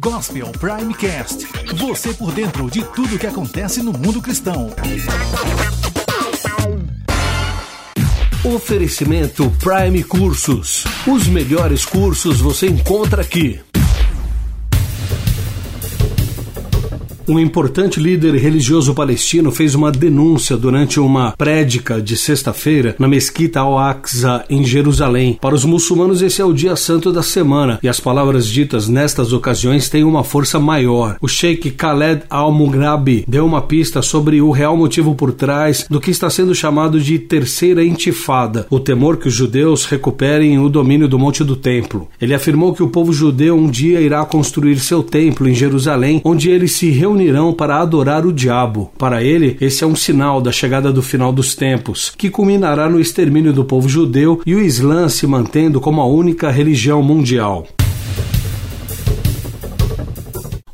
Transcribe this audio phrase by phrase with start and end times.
[0.00, 1.46] Gospel Primecast.
[1.76, 4.70] Você por dentro de tudo que acontece no mundo cristão.
[8.44, 10.84] Oferecimento Prime Cursos.
[11.06, 13.60] Os melhores cursos você encontra aqui.
[17.30, 23.60] Um importante líder religioso palestino fez uma denúncia durante uma prédica de sexta-feira na mesquita
[23.60, 25.38] Al-Aqsa, em Jerusalém.
[25.40, 29.32] Para os muçulmanos, esse é o dia santo da semana e as palavras ditas nestas
[29.32, 31.18] ocasiões têm uma força maior.
[31.20, 36.10] O sheik Khaled Al-Mughrabi deu uma pista sobre o real motivo por trás do que
[36.10, 41.16] está sendo chamado de Terceira Intifada, o temor que os judeus recuperem o domínio do
[41.16, 42.08] Monte do Templo.
[42.20, 46.50] Ele afirmou que o povo judeu um dia irá construir seu templo em Jerusalém, onde
[46.50, 48.90] ele se reunirá reunirão para adorar o diabo.
[48.96, 52.98] Para ele, esse é um sinal da chegada do final dos tempos, que culminará no
[52.98, 57.66] extermínio do povo judeu e o Islã se mantendo como a única religião mundial.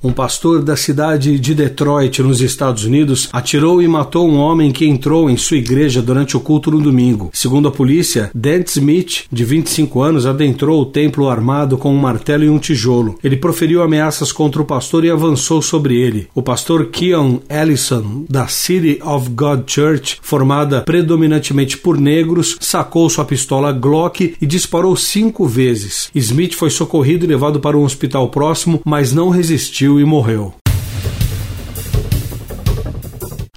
[0.07, 4.87] Um pastor da cidade de Detroit, nos Estados Unidos, atirou e matou um homem que
[4.87, 7.29] entrou em sua igreja durante o culto no domingo.
[7.33, 12.45] Segundo a polícia, Dent Smith, de 25 anos, adentrou o templo armado com um martelo
[12.45, 13.19] e um tijolo.
[13.25, 16.29] Ele proferiu ameaças contra o pastor e avançou sobre ele.
[16.33, 23.25] O pastor Keon Ellison, da City of God Church, formada predominantemente por negros, sacou sua
[23.25, 26.13] pistola Glock e disparou cinco vezes.
[26.15, 30.55] Smith foi socorrido e levado para um hospital próximo, mas não resistiu e morreu.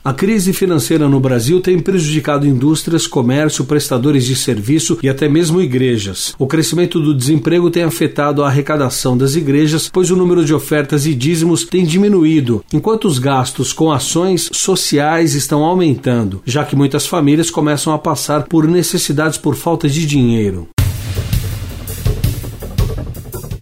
[0.10, 5.62] A crise financeira no Brasil tem prejudicado indústrias, comércio, prestadores de serviço e até mesmo
[5.62, 6.34] igrejas.
[6.40, 11.06] O crescimento do desemprego tem afetado a arrecadação das igrejas, pois o número de ofertas
[11.06, 17.06] e dízimos tem diminuído, enquanto os gastos com ações sociais estão aumentando, já que muitas
[17.06, 20.70] famílias começam a passar por necessidades por falta de dinheiro.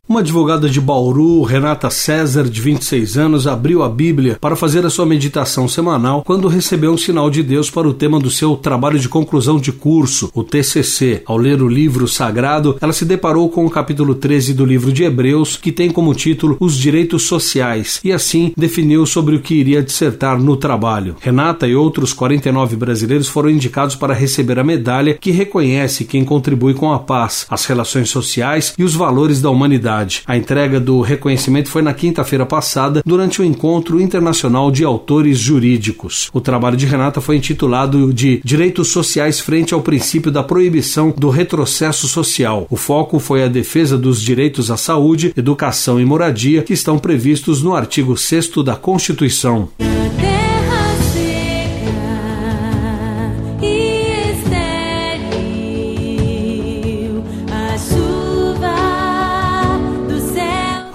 [0.10, 4.90] Uma advogada de Bauru, Renata César, de 26 anos, abriu a Bíblia para fazer a
[4.90, 8.98] sua meditação semanal quando recebeu um sinal de Deus para o tema do seu trabalho
[8.98, 11.24] de conclusão de curso, o TCC.
[11.26, 15.04] Ao ler o livro sagrado, ela se deparou com o capítulo 13 do livro de
[15.04, 19.84] Hebreus, que tem como título Os Direitos Sociais, e assim definiu sobre o que iria
[19.84, 21.18] dissertar no trabalho.
[21.20, 26.74] Renata e outros 49 brasileiros foram indicados para receber a medalha que reconhece quem contribui
[26.74, 29.97] com a paz, as relações sociais e os valores da humanidade.
[30.26, 36.30] A entrega do reconhecimento foi na quinta-feira passada, durante o Encontro Internacional de Autores Jurídicos.
[36.34, 41.30] O trabalho de Renata foi intitulado de Direitos Sociais frente ao princípio da proibição do
[41.30, 42.68] retrocesso social.
[42.70, 47.64] O foco foi a defesa dos direitos à saúde, educação e moradia que estão previstos
[47.64, 49.70] no artigo 6 da Constituição.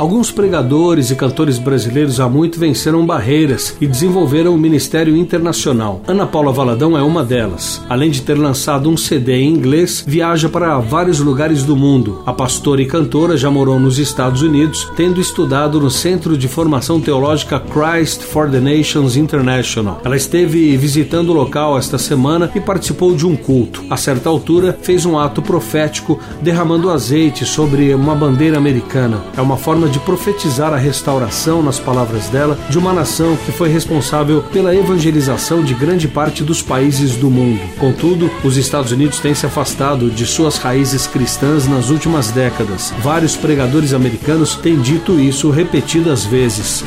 [0.03, 6.03] Alguns pregadores e cantores brasileiros há muito venceram barreiras e desenvolveram um ministério internacional.
[6.09, 7.81] Ana Paula Valadão é uma delas.
[7.89, 12.21] Além de ter lançado um CD em inglês, viaja para vários lugares do mundo.
[12.27, 17.01] A pastora e cantora já morou nos Estados Unidos, tendo estudado no Centro de Formação
[17.01, 20.01] Teológica Christ for the Nations International.
[20.05, 23.85] Ela esteve visitando o local esta semana e participou de um culto.
[23.89, 29.23] A certa altura, fez um ato profético derramando azeite sobre uma bandeira americana.
[29.37, 33.69] É uma forma de profetizar a restauração, nas palavras dela, de uma nação que foi
[33.69, 37.61] responsável pela evangelização de grande parte dos países do mundo.
[37.79, 42.93] Contudo, os Estados Unidos têm se afastado de suas raízes cristãs nas últimas décadas.
[43.01, 46.83] Vários pregadores americanos têm dito isso repetidas vezes.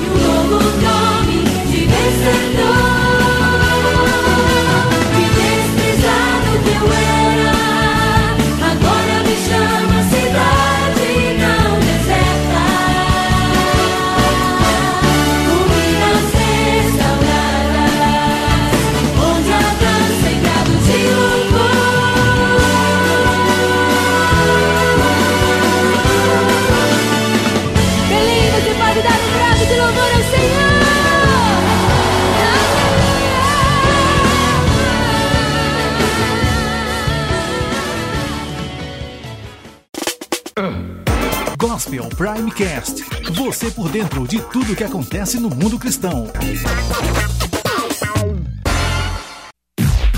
[41.75, 43.03] Gospel Primecast.
[43.33, 46.31] Você por dentro de tudo que acontece no mundo cristão.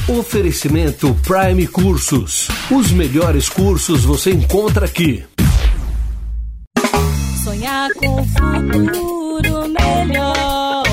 [0.07, 2.47] Oferecimento Prime Cursos.
[2.69, 5.25] Os melhores cursos você encontra aqui.
[7.43, 10.83] Sonhar com um futuro melhor.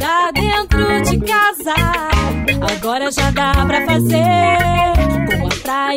[0.00, 1.74] Tá dentro de casa.
[2.74, 4.95] Agora já dá pra fazer.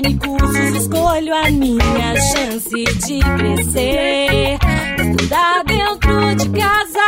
[0.02, 4.58] Com a praia Prime Cursos escolho a minha chance de crescer.
[4.98, 7.04] Estudar dentro de casa,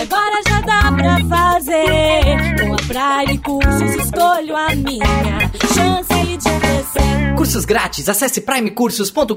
[0.00, 2.24] agora já dá pra fazer.
[2.60, 2.78] Com a
[3.24, 7.34] Prime Cursos escolho a minha chance de crescer.
[7.36, 9.34] Cursos grátis, acesse primecursos.com.br.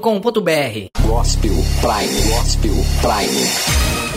[1.06, 4.07] Gospel Prime, Gospel Prime.